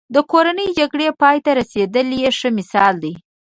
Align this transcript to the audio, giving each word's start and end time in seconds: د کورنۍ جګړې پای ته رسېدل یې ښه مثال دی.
د 0.15 0.17
کورنۍ 0.31 0.67
جګړې 0.79 1.07
پای 1.21 1.37
ته 1.45 1.51
رسېدل 1.59 2.07
یې 2.21 2.29
ښه 2.37 2.49
مثال 2.59 2.93
دی. 3.03 3.13